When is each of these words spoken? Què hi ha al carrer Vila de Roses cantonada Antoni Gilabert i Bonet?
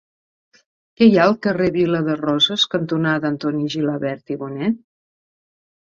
Què 1.01 1.09
hi 1.09 1.13
ha 1.19 1.27
al 1.31 1.35
carrer 1.47 1.67
Vila 1.77 2.01
de 2.09 2.17
Roses 2.23 2.67
cantonada 2.73 3.33
Antoni 3.33 3.71
Gilabert 3.79 4.37
i 4.39 4.43
Bonet? 4.45 4.85